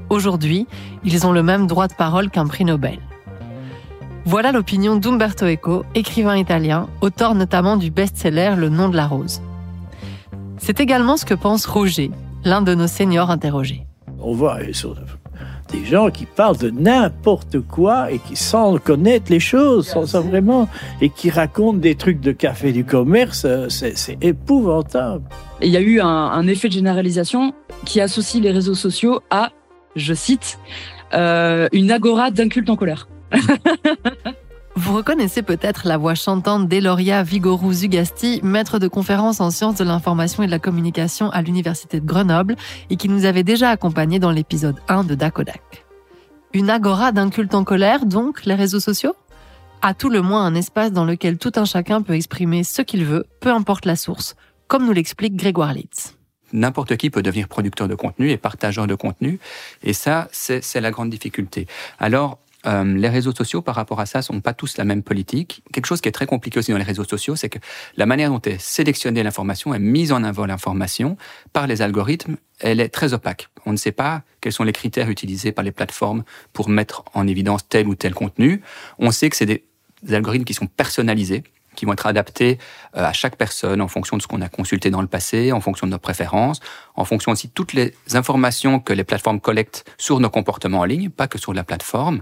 Aujourd'hui, 0.10 0.68
ils 1.06 1.26
ont 1.26 1.32
le 1.32 1.44
même 1.44 1.68
droit 1.68 1.88
de 1.88 1.94
parole 1.94 2.30
qu'un 2.30 2.48
prix 2.48 2.66
Nobel. 2.66 3.00
Voilà 4.26 4.52
l'opinion 4.52 4.98
d'Umberto 4.98 5.46
Eco, 5.46 5.86
écrivain 5.96 6.36
italien, 6.36 6.90
auteur 7.00 7.34
notamment 7.34 7.78
du 7.78 7.90
best-seller 7.90 8.56
Le 8.58 8.68
nom 8.68 8.90
de 8.90 8.98
la 8.98 9.08
rose. 9.08 9.42
C'est 10.58 10.82
également 10.82 11.16
ce 11.16 11.24
que 11.24 11.34
pense 11.34 11.66
Roger, 11.66 12.12
l'un 12.44 12.62
de 12.62 12.76
nos 12.76 12.88
seniors 12.88 13.32
interrogés. 13.32 13.86
On 14.20 14.34
voit 14.34 14.64
des 15.72 15.86
gens 15.86 16.10
qui 16.10 16.26
parlent 16.26 16.58
de 16.58 16.70
n'importe 16.70 17.60
quoi 17.60 18.12
et 18.12 18.20
qui 18.20 18.36
sans 18.36 18.78
connaître 18.78 19.32
les 19.32 19.40
choses, 19.40 19.88
sans 19.88 20.06
ça 20.06 20.20
vraiment, 20.22 20.68
et 21.02 21.10
qui 21.10 21.30
racontent 21.30 21.78
des 21.78 21.96
trucs 21.96 22.20
de 22.20 22.32
café 22.32 22.72
du 22.72 22.86
commerce, 22.86 23.46
euh, 23.46 23.68
c'est 23.70 24.18
épouvantable. 24.22 25.24
Il 25.62 25.70
y 25.70 25.78
a 25.78 25.82
eu 25.82 26.00
un, 26.00 26.08
un 26.08 26.48
effet 26.48 26.68
de 26.68 26.74
généralisation 26.74 27.54
qui 27.86 28.02
associe 28.02 28.42
les 28.42 28.52
réseaux 28.52 28.76
sociaux 28.76 29.22
à, 29.30 29.52
je 29.96 30.14
cite, 30.14 30.60
euh, 31.14 31.68
une 31.72 31.92
agora 31.92 32.32
d'un 32.32 32.50
culte 32.50 32.70
en 32.70 32.76
colère. 32.76 33.08
Vous 34.78 34.94
reconnaissez 34.96 35.42
peut-être 35.42 35.88
la 35.88 35.98
voix 35.98 36.14
chantante 36.14 36.68
d'Eloria 36.68 37.24
Vigorou 37.24 37.74
Zugasti, 37.74 38.42
maître 38.44 38.78
de 38.78 38.88
conférence 38.88 39.42
en 39.42 39.50
sciences 39.50 39.78
de 39.78 39.84
l'information 39.84 40.44
et 40.44 40.46
de 40.46 40.52
la 40.52 40.60
communication 40.60 41.32
à 41.32 41.42
l'Université 41.42 42.00
de 42.00 42.06
Grenoble 42.06 42.56
et 42.92 42.96
qui 42.96 43.10
nous 43.10 43.26
avait 43.26 43.42
déjà 43.42 43.72
accompagnés 43.72 44.20
dans 44.20 44.30
l'épisode 44.30 44.76
1 44.88 45.04
de 45.04 45.16
Dakodak. 45.16 45.84
Une 46.54 46.70
agora 46.70 47.12
d'un 47.12 47.32
culte 47.32 47.56
en 47.56 47.64
colère, 47.64 48.06
donc, 48.06 48.46
les 48.46 48.54
réseaux 48.54 48.80
sociaux? 48.80 49.16
À 49.82 49.96
tout 49.96 50.10
le 50.10 50.22
moins 50.22 50.46
un 50.46 50.54
espace 50.54 50.92
dans 50.92 51.06
lequel 51.06 51.40
tout 51.40 51.54
un 51.56 51.66
chacun 51.66 52.04
peut 52.04 52.14
exprimer 52.14 52.64
ce 52.64 52.84
qu'il 52.84 53.04
veut, 53.04 53.26
peu 53.40 53.50
importe 53.50 53.86
la 53.86 53.96
source, 53.96 54.36
comme 54.68 54.86
nous 54.86 54.94
l'explique 54.94 55.36
Grégoire 55.36 55.74
Litz 55.74 56.14
n'importe 56.54 56.96
qui 56.96 57.10
peut 57.10 57.22
devenir 57.22 57.50
producteur 57.50 57.90
de 57.90 57.96
contenu 57.96 58.32
et 58.32 58.38
partageur 58.38 58.88
de 58.88 58.96
contenu. 58.96 59.38
Et 59.84 59.92
ça, 59.92 60.30
c'est 60.32 60.80
la 60.80 60.92
grande 60.92 61.10
difficulté. 61.10 61.68
Alors, 62.00 62.40
euh, 62.68 62.84
les 62.84 63.10
réseaux 63.10 63.34
sociaux, 63.34 63.62
par 63.62 63.76
rapport 63.76 64.00
à 64.00 64.06
ça, 64.06 64.22
sont 64.22 64.42
pas 64.42 64.54
tous 64.54 64.78
la 64.78 64.84
même 64.84 65.04
politique. 65.04 65.64
Quelque 65.72 65.86
chose 65.86 66.02
qui 66.02 66.10
est 66.10 66.12
très 66.12 66.26
compliqué 66.26 66.60
aussi 66.60 66.72
dans 66.72 66.78
les 66.78 66.84
réseaux 66.84 67.06
sociaux, 67.06 67.36
c'est 67.36 67.50
que 67.50 67.60
la 67.96 68.06
manière 68.06 68.30
dont 68.30 68.42
est 68.42 68.60
sélectionnée 68.60 69.24
l'information, 69.24 69.74
est 69.74 69.80
mise 69.80 70.12
en 70.12 70.24
avant 70.24 70.46
l'information 70.46 71.18
par 71.54 71.68
les 71.68 71.82
algorithmes, 71.82 72.38
elle 72.60 72.80
est 72.80 72.90
très 72.90 73.14
opaque. 73.14 73.50
On 73.66 73.72
ne 73.72 73.78
sait 73.78 73.92
pas 73.92 74.24
quels 74.42 74.54
sont 74.54 74.64
les 74.64 74.74
critères 74.74 75.10
utilisés 75.10 75.52
par 75.52 75.64
les 75.64 75.72
plateformes 75.72 76.24
pour 76.54 76.70
mettre 76.70 77.04
en 77.14 77.28
évidence 77.28 77.68
tel 77.68 77.88
ou 77.88 77.96
tel 77.96 78.14
contenu. 78.14 78.62
On 79.00 79.12
sait 79.12 79.30
que 79.30 79.36
c'est 79.36 79.46
des 79.46 79.64
algorithmes 80.12 80.46
qui 80.46 80.54
sont 80.54 80.68
personnalisés 80.68 81.44
qui 81.78 81.86
vont 81.86 81.94
être 81.94 82.08
adaptés 82.08 82.58
euh, 82.98 83.06
à 83.06 83.14
chaque 83.14 83.38
personne 83.38 83.80
en 83.80 83.88
fonction 83.88 84.18
de 84.18 84.22
ce 84.22 84.28
qu'on 84.28 84.42
a 84.42 84.50
consulté 84.50 84.90
dans 84.90 85.02
le 85.02 85.08
passé, 85.08 85.54
en 85.54 85.62
fonction 85.62 85.88
de 85.88 85.92
nos 85.92 86.00
préférences, 86.00 86.60
en 86.96 87.06
fonction 87.06 87.32
aussi 87.32 87.48
de 87.48 87.54
toutes 87.54 87.72
les 87.72 87.94
informations 88.14 88.80
que 88.82 88.92
les 88.92 89.06
plateformes 89.06 89.40
collectent 89.40 89.86
sur 89.98 90.20
nos 90.20 90.30
comportements 90.30 90.80
en 90.80 90.86
ligne, 90.86 91.10
pas 91.10 91.28
que 91.28 91.38
sur 91.38 91.54
la 91.54 91.64
plateforme. 91.64 92.22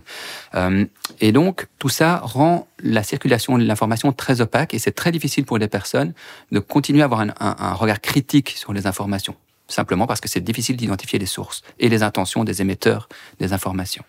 Euh, 0.53 0.85
et 1.21 1.31
donc, 1.31 1.67
tout 1.79 1.89
ça 1.89 2.19
rend 2.24 2.67
la 2.83 3.01
circulation 3.01 3.57
de 3.57 3.63
l'information 3.63 4.12
très 4.12 4.41
opaque 4.41 4.74
et 4.74 4.79
c'est 4.79 4.91
très 4.91 5.12
difficile 5.12 5.45
pour 5.45 5.57
les 5.57 5.67
personnes 5.67 6.13
de 6.51 6.59
continuer 6.59 7.01
à 7.01 7.05
avoir 7.05 7.21
un, 7.21 7.33
un 7.39 7.74
regard 7.74 8.01
critique 8.01 8.51
sur 8.51 8.74
les 8.74 8.85
informations 8.85 9.35
simplement 9.67 10.05
parce 10.05 10.21
que 10.21 10.29
c'est 10.29 10.41
difficile 10.41 10.77
d'identifier 10.77 11.17
les 11.17 11.25
sources 11.25 11.63
et 11.79 11.89
les 11.89 12.03
intentions 12.03 12.43
des 12.43 12.62
émetteurs 12.62 13.09
des 13.39 13.51
informations. 13.51 14.03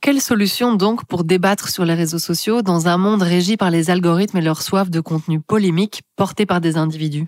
Quelle 0.00 0.20
solution 0.20 0.74
donc 0.74 1.04
pour 1.06 1.24
débattre 1.24 1.68
sur 1.68 1.84
les 1.84 1.94
réseaux 1.94 2.18
sociaux 2.18 2.62
dans 2.62 2.86
un 2.86 2.96
monde 2.96 3.22
régi 3.22 3.56
par 3.56 3.70
les 3.70 3.90
algorithmes 3.90 4.38
et 4.38 4.42
leur 4.42 4.62
soif 4.62 4.90
de 4.90 5.00
contenu 5.00 5.40
polémique 5.40 6.02
porté 6.14 6.46
par 6.46 6.60
des 6.60 6.76
individus? 6.76 7.26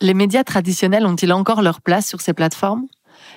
Les 0.00 0.14
médias 0.14 0.44
traditionnels 0.44 1.06
ont-ils 1.06 1.32
encore 1.32 1.62
leur 1.62 1.80
place 1.80 2.06
sur 2.06 2.20
ces 2.20 2.34
plateformes? 2.34 2.86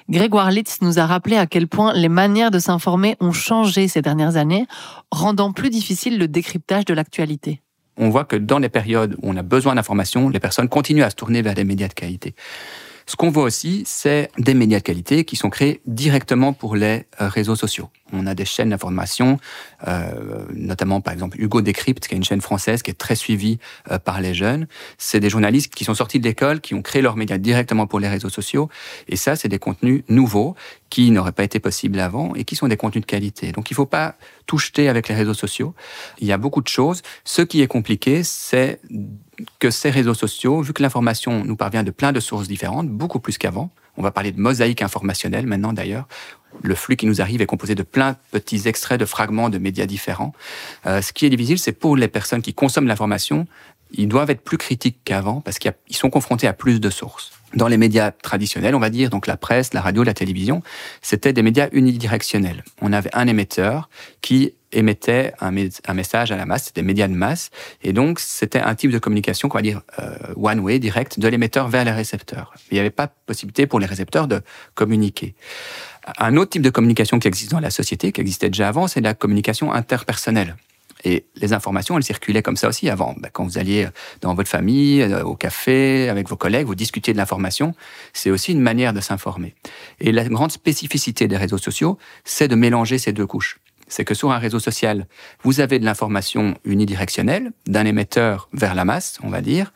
Grégoire 0.09 0.51
Litz 0.51 0.79
nous 0.81 0.99
a 0.99 1.05
rappelé 1.05 1.37
à 1.37 1.47
quel 1.47 1.67
point 1.67 1.93
les 1.93 2.09
manières 2.09 2.51
de 2.51 2.59
s'informer 2.59 3.15
ont 3.19 3.31
changé 3.31 3.87
ces 3.87 4.01
dernières 4.01 4.35
années, 4.35 4.67
rendant 5.11 5.53
plus 5.53 5.69
difficile 5.69 6.19
le 6.19 6.27
décryptage 6.27 6.85
de 6.85 6.93
l'actualité. 6.93 7.61
On 7.97 8.09
voit 8.09 8.25
que 8.25 8.35
dans 8.35 8.59
les 8.59 8.69
périodes 8.69 9.15
où 9.21 9.29
on 9.29 9.37
a 9.37 9.43
besoin 9.43 9.75
d'informations, 9.75 10.29
les 10.29 10.39
personnes 10.39 10.69
continuent 10.69 11.03
à 11.03 11.09
se 11.09 11.15
tourner 11.15 11.41
vers 11.41 11.53
des 11.53 11.63
médias 11.63 11.87
de 11.87 11.93
qualité. 11.93 12.35
Ce 13.11 13.17
qu'on 13.17 13.29
voit 13.29 13.43
aussi, 13.43 13.83
c'est 13.85 14.31
des 14.37 14.53
médias 14.53 14.77
de 14.77 14.83
qualité 14.83 15.25
qui 15.25 15.35
sont 15.35 15.49
créés 15.49 15.81
directement 15.85 16.53
pour 16.53 16.77
les 16.77 17.07
euh, 17.19 17.27
réseaux 17.27 17.57
sociaux. 17.57 17.89
On 18.13 18.25
a 18.25 18.35
des 18.35 18.45
chaînes 18.45 18.69
d'information, 18.69 19.37
euh, 19.85 20.45
notamment 20.53 21.01
par 21.01 21.11
exemple 21.11 21.37
Hugo 21.37 21.59
Décrypte, 21.59 22.07
qui 22.07 22.13
est 22.13 22.17
une 22.17 22.23
chaîne 22.23 22.39
française 22.39 22.81
qui 22.83 22.89
est 22.89 22.97
très 22.97 23.15
suivie 23.15 23.59
euh, 23.91 23.99
par 23.99 24.21
les 24.21 24.33
jeunes. 24.33 24.65
C'est 24.97 25.19
des 25.19 25.29
journalistes 25.29 25.75
qui 25.75 25.83
sont 25.83 25.93
sortis 25.93 26.21
de 26.21 26.23
l'école, 26.23 26.61
qui 26.61 26.73
ont 26.73 26.81
créé 26.81 27.01
leurs 27.01 27.17
médias 27.17 27.37
directement 27.37 27.85
pour 27.85 27.99
les 27.99 28.07
réseaux 28.07 28.29
sociaux. 28.29 28.69
Et 29.09 29.17
ça, 29.17 29.35
c'est 29.35 29.49
des 29.49 29.59
contenus 29.59 30.03
nouveaux 30.07 30.55
qui 30.91 31.09
n'auraient 31.09 31.31
pas 31.31 31.45
été 31.45 31.59
possibles 31.59 31.99
avant 31.99 32.35
et 32.35 32.43
qui 32.43 32.55
sont 32.55 32.67
des 32.67 32.77
contenus 32.77 33.01
de 33.01 33.07
qualité. 33.07 33.53
Donc 33.53 33.71
il 33.71 33.73
ne 33.73 33.77
faut 33.77 33.85
pas 33.87 34.15
tout 34.45 34.59
jeter 34.59 34.89
avec 34.89 35.07
les 35.07 35.15
réseaux 35.15 35.33
sociaux. 35.33 35.73
Il 36.19 36.27
y 36.27 36.33
a 36.33 36.37
beaucoup 36.37 36.61
de 36.61 36.67
choses. 36.67 37.01
Ce 37.23 37.41
qui 37.41 37.61
est 37.61 37.67
compliqué, 37.67 38.23
c'est 38.23 38.79
que 39.57 39.71
ces 39.71 39.89
réseaux 39.89 40.13
sociaux, 40.13 40.61
vu 40.61 40.73
que 40.73 40.83
l'information 40.83 41.45
nous 41.45 41.55
parvient 41.55 41.83
de 41.83 41.91
plein 41.91 42.11
de 42.11 42.19
sources 42.19 42.47
différentes, 42.47 42.89
beaucoup 42.89 43.19
plus 43.19 43.37
qu'avant, 43.37 43.71
on 43.97 44.03
va 44.03 44.11
parler 44.11 44.33
de 44.33 44.39
mosaïque 44.39 44.81
informationnelle 44.81 45.47
maintenant 45.47 45.73
d'ailleurs, 45.73 46.07
le 46.61 46.75
flux 46.75 46.97
qui 46.97 47.05
nous 47.05 47.21
arrive 47.21 47.41
est 47.41 47.45
composé 47.45 47.73
de 47.73 47.83
plein 47.83 48.11
de 48.11 48.17
petits 48.31 48.67
extraits 48.67 48.99
de 48.99 49.05
fragments 49.05 49.49
de 49.49 49.57
médias 49.57 49.85
différents. 49.85 50.33
Euh, 50.85 51.01
ce 51.01 51.13
qui 51.13 51.25
est 51.25 51.29
difficile, 51.29 51.57
c'est 51.57 51.71
pour 51.71 51.95
les 51.95 52.09
personnes 52.09 52.41
qui 52.41 52.53
consomment 52.53 52.87
l'information, 52.87 53.47
ils 53.93 54.07
doivent 54.07 54.29
être 54.29 54.41
plus 54.41 54.57
critiques 54.57 54.99
qu'avant 55.03 55.41
parce 55.41 55.59
qu'ils 55.59 55.73
sont 55.91 56.09
confrontés 56.09 56.47
à 56.47 56.53
plus 56.53 56.79
de 56.79 56.89
sources. 56.89 57.31
Dans 57.53 57.67
les 57.67 57.77
médias 57.77 58.11
traditionnels, 58.11 58.75
on 58.75 58.79
va 58.79 58.89
dire, 58.89 59.09
donc 59.09 59.27
la 59.27 59.35
presse, 59.35 59.73
la 59.73 59.81
radio, 59.81 60.03
la 60.03 60.13
télévision, 60.13 60.63
c'était 61.01 61.33
des 61.33 61.43
médias 61.43 61.67
unidirectionnels. 61.73 62.63
On 62.81 62.93
avait 62.93 63.09
un 63.13 63.27
émetteur 63.27 63.89
qui 64.21 64.53
émettait 64.71 65.33
un, 65.41 65.51
message 65.51 66.31
à 66.31 66.37
la 66.37 66.45
masse, 66.45 66.65
c'était 66.65 66.79
des 66.79 66.87
médias 66.87 67.09
de 67.09 67.13
masse, 67.13 67.49
et 67.83 67.91
donc 67.91 68.21
c'était 68.21 68.61
un 68.61 68.73
type 68.73 68.91
de 68.91 68.99
communication 68.99 69.49
qu'on 69.49 69.57
va 69.57 69.61
dire 69.63 69.81
euh, 69.99 70.15
one-way, 70.37 70.79
direct, 70.79 71.19
de 71.19 71.27
l'émetteur 71.27 71.67
vers 71.67 71.83
les 71.83 71.91
récepteurs. 71.91 72.53
Il 72.71 72.75
n'y 72.75 72.79
avait 72.79 72.89
pas 72.89 73.07
possibilité 73.07 73.67
pour 73.67 73.81
les 73.81 73.85
récepteurs 73.85 74.29
de 74.29 74.41
communiquer. 74.73 75.35
Un 76.17 76.37
autre 76.37 76.51
type 76.51 76.61
de 76.61 76.69
communication 76.69 77.19
qui 77.19 77.27
existe 77.27 77.51
dans 77.51 77.59
la 77.59 77.69
société, 77.69 78.13
qui 78.13 78.21
existait 78.21 78.49
déjà 78.49 78.69
avant, 78.69 78.87
c'est 78.87 79.01
la 79.01 79.13
communication 79.13 79.73
interpersonnelle. 79.73 80.55
Et 81.03 81.25
les 81.35 81.53
informations, 81.53 81.97
elles 81.97 82.03
circulaient 82.03 82.41
comme 82.41 82.57
ça 82.57 82.67
aussi 82.67 82.89
avant. 82.89 83.15
Ben, 83.17 83.29
quand 83.31 83.43
vous 83.43 83.57
alliez 83.57 83.87
dans 84.21 84.33
votre 84.33 84.49
famille, 84.49 85.01
euh, 85.01 85.23
au 85.23 85.35
café, 85.35 86.09
avec 86.09 86.29
vos 86.29 86.35
collègues, 86.35 86.67
vous 86.67 86.75
discutiez 86.75 87.13
de 87.13 87.17
l'information, 87.17 87.73
c'est 88.13 88.29
aussi 88.29 88.51
une 88.51 88.61
manière 88.61 88.93
de 88.93 89.01
s'informer. 89.01 89.55
Et 89.99 90.11
la 90.11 90.27
grande 90.27 90.51
spécificité 90.51 91.27
des 91.27 91.37
réseaux 91.37 91.57
sociaux, 91.57 91.97
c'est 92.23 92.47
de 92.47 92.55
mélanger 92.55 92.97
ces 92.97 93.13
deux 93.13 93.25
couches. 93.25 93.59
C'est 93.87 94.05
que 94.05 94.13
sur 94.13 94.31
un 94.31 94.37
réseau 94.37 94.59
social, 94.59 95.05
vous 95.43 95.59
avez 95.59 95.77
de 95.77 95.85
l'information 95.85 96.55
unidirectionnelle, 96.63 97.51
d'un 97.67 97.85
émetteur 97.85 98.47
vers 98.53 98.73
la 98.73 98.85
masse, 98.85 99.17
on 99.21 99.29
va 99.29 99.41
dire, 99.41 99.73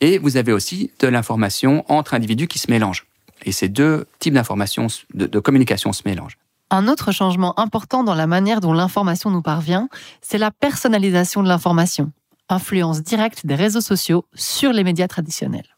et 0.00 0.18
vous 0.18 0.36
avez 0.36 0.52
aussi 0.52 0.90
de 0.98 1.08
l'information 1.08 1.84
entre 1.88 2.14
individus 2.14 2.48
qui 2.48 2.58
se 2.58 2.70
mélangent. 2.70 3.06
Et 3.44 3.52
ces 3.52 3.68
deux 3.68 4.06
types 4.18 4.34
d'informations, 4.34 4.88
de, 5.14 5.38
communication 5.38 5.92
se 5.92 6.02
mélangent. 6.04 6.38
Un 6.70 6.88
autre 6.88 7.12
changement 7.12 7.58
important 7.60 8.04
dans 8.04 8.14
la 8.14 8.26
manière 8.26 8.60
dont 8.60 8.72
l'information 8.72 9.30
nous 9.30 9.42
parvient, 9.42 9.88
c'est 10.22 10.38
la 10.38 10.50
personnalisation 10.50 11.42
de 11.42 11.48
l'information, 11.48 12.12
influence 12.48 13.02
directe 13.02 13.46
des 13.46 13.54
réseaux 13.54 13.80
sociaux 13.80 14.24
sur 14.34 14.72
les 14.72 14.84
médias 14.84 15.08
traditionnels. 15.08 15.76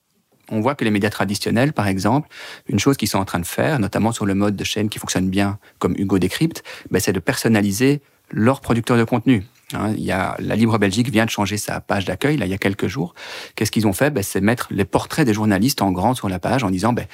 On 0.48 0.60
voit 0.60 0.76
que 0.76 0.84
les 0.84 0.92
médias 0.92 1.10
traditionnels, 1.10 1.72
par 1.72 1.88
exemple, 1.88 2.28
une 2.68 2.78
chose 2.78 2.96
qu'ils 2.96 3.08
sont 3.08 3.18
en 3.18 3.24
train 3.24 3.40
de 3.40 3.46
faire, 3.46 3.80
notamment 3.80 4.12
sur 4.12 4.26
le 4.26 4.34
mode 4.34 4.54
de 4.54 4.64
chaîne 4.64 4.88
qui 4.88 5.00
fonctionne 5.00 5.28
bien, 5.28 5.58
comme 5.80 5.94
Hugo 5.96 6.18
décrypte, 6.18 6.62
ben, 6.90 7.00
c'est 7.00 7.12
de 7.12 7.18
personnaliser 7.18 8.00
leurs 8.30 8.60
producteurs 8.60 8.96
de 8.96 9.04
contenu. 9.04 9.44
Hein, 9.74 9.92
il 9.96 10.04
y 10.04 10.12
a, 10.12 10.36
la 10.38 10.54
Libre 10.54 10.78
Belgique 10.78 11.10
vient 11.10 11.24
de 11.24 11.30
changer 11.30 11.56
sa 11.56 11.80
page 11.80 12.04
d'accueil, 12.04 12.36
là, 12.36 12.46
il 12.46 12.50
y 12.50 12.54
a 12.54 12.58
quelques 12.58 12.86
jours. 12.86 13.14
Qu'est-ce 13.56 13.72
qu'ils 13.72 13.88
ont 13.88 13.92
fait? 13.92 14.10
Ben, 14.10 14.22
C'est 14.22 14.40
mettre 14.40 14.68
les 14.70 14.84
portraits 14.84 15.26
des 15.26 15.34
journalistes 15.34 15.82
en 15.82 15.90
grand 15.90 16.14
sur 16.14 16.28
la 16.28 16.38
page 16.38 16.62
en 16.62 16.70
disant 16.70 16.92
ben, 16.92 17.06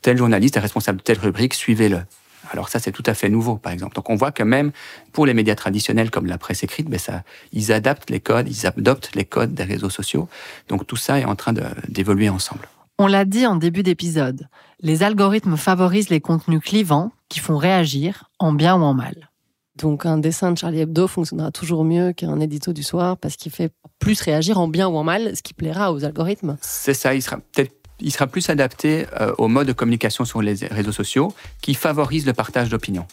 tel 0.00 0.16
journaliste 0.16 0.56
est 0.56 0.60
responsable 0.60 0.98
de 0.98 1.02
telle 1.02 1.18
rubrique, 1.18 1.52
suivez-le. 1.52 2.02
Alors 2.50 2.68
ça, 2.68 2.78
c'est 2.78 2.92
tout 2.92 3.02
à 3.06 3.14
fait 3.14 3.28
nouveau, 3.28 3.56
par 3.56 3.72
exemple. 3.72 3.94
Donc 3.94 4.10
on 4.10 4.16
voit 4.16 4.32
que 4.32 4.42
même 4.42 4.72
pour 5.12 5.26
les 5.26 5.34
médias 5.34 5.54
traditionnels 5.54 6.10
comme 6.10 6.26
la 6.26 6.38
presse 6.38 6.62
écrite, 6.62 6.88
ben 6.88 6.98
ça, 6.98 7.22
ils 7.52 7.72
adaptent 7.72 8.10
les 8.10 8.20
codes, 8.20 8.48
ils 8.48 8.66
adoptent 8.66 9.14
les 9.14 9.24
codes 9.24 9.54
des 9.54 9.64
réseaux 9.64 9.90
sociaux. 9.90 10.28
Donc 10.68 10.86
tout 10.86 10.96
ça 10.96 11.18
est 11.18 11.24
en 11.24 11.36
train 11.36 11.52
d'évoluer 11.88 12.28
ensemble. 12.28 12.68
On 12.98 13.06
l'a 13.06 13.24
dit 13.24 13.46
en 13.46 13.56
début 13.56 13.82
d'épisode, 13.82 14.48
les 14.80 15.02
algorithmes 15.02 15.56
favorisent 15.56 16.10
les 16.10 16.20
contenus 16.20 16.60
clivants 16.60 17.12
qui 17.28 17.40
font 17.40 17.56
réagir 17.56 18.24
en 18.38 18.52
bien 18.52 18.76
ou 18.76 18.82
en 18.82 18.94
mal. 18.94 19.30
Donc 19.76 20.04
un 20.04 20.18
dessin 20.18 20.52
de 20.52 20.58
Charlie 20.58 20.80
Hebdo 20.80 21.06
fonctionnera 21.06 21.50
toujours 21.50 21.84
mieux 21.84 22.12
qu'un 22.12 22.38
édito 22.40 22.72
du 22.72 22.82
soir 22.82 23.16
parce 23.16 23.36
qu'il 23.36 23.52
fait 23.52 23.72
plus 23.98 24.20
réagir 24.20 24.58
en 24.60 24.68
bien 24.68 24.88
ou 24.88 24.96
en 24.96 25.04
mal, 25.04 25.34
ce 25.34 25.42
qui 25.42 25.54
plaira 25.54 25.92
aux 25.92 26.04
algorithmes. 26.04 26.58
C'est 26.60 26.92
ça, 26.92 27.14
il 27.14 27.22
sera 27.22 27.38
peut-être 27.38 27.79
il 28.00 28.12
sera 28.12 28.26
plus 28.26 28.48
adapté 28.50 29.06
euh, 29.20 29.32
au 29.38 29.48
mode 29.48 29.66
de 29.66 29.72
communication 29.72 30.24
sur 30.24 30.42
les 30.42 30.54
réseaux 30.70 30.92
sociaux 30.92 31.34
qui 31.60 31.74
favorise 31.74 32.26
le 32.26 32.32
partage 32.32 32.68
d'opinions. 32.68 33.06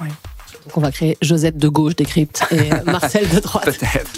Oui. 0.00 0.08
Donc 0.64 0.76
on 0.76 0.80
va 0.80 0.90
créer 0.90 1.16
Josette 1.22 1.56
de 1.56 1.68
gauche 1.68 1.96
décrypte 1.96 2.44
et 2.50 2.70
Marcel 2.90 3.28
de 3.28 3.40
droite. 3.40 3.64
Peut-être. 3.64 4.10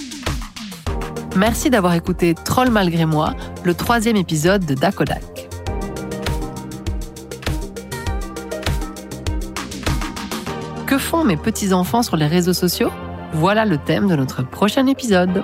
Merci 1.37 1.71
d'avoir 1.71 1.95
écouté 1.95 2.35
Troll 2.35 2.71
malgré 2.71 3.07
moi, 3.07 3.35
le 3.65 3.75
troisième 3.75 4.17
épisode 4.17 4.67
de 4.67 4.75
Dakodak. 4.75 5.49
Que 10.87 10.99
font 10.99 11.25
mes 11.25 11.39
petits-enfants 11.39 12.03
sur 12.03 12.17
les 12.17 12.27
réseaux 12.27 12.53
sociaux? 12.53 12.91
Voilà 13.33 13.65
le 13.65 13.79
thème 13.79 14.09
de 14.09 14.17
notre 14.17 14.43
prochain 14.43 14.87
épisode. 14.87 15.43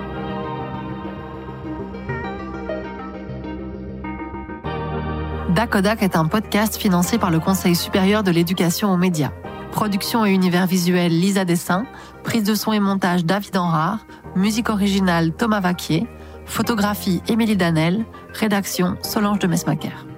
Dakodak 5.49 6.03
est 6.03 6.15
un 6.15 6.25
podcast 6.25 6.77
financé 6.77 7.17
par 7.17 7.31
le 7.31 7.39
Conseil 7.39 7.75
supérieur 7.75 8.21
de 8.21 8.29
l'éducation 8.29 8.93
aux 8.93 8.97
médias. 8.97 9.31
Production 9.71 10.23
et 10.23 10.31
univers 10.31 10.67
visuel 10.67 11.11
Lisa 11.11 11.43
Dessin, 11.43 11.85
prise 12.23 12.43
de 12.43 12.53
son 12.53 12.71
et 12.71 12.79
montage 12.79 13.25
David 13.25 13.57
Enrard, 13.57 14.05
musique 14.35 14.69
originale 14.69 15.31
Thomas 15.31 15.59
Vaquier, 15.59 16.05
photographie 16.45 17.23
Émilie 17.27 17.57
Danel, 17.57 18.05
rédaction 18.33 18.95
Solange 19.01 19.39
de 19.39 19.47
Mesmaquer. 19.47 20.08